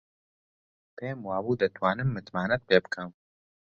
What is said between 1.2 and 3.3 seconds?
وابوو دەتوانم متمانەت پێ بکەم.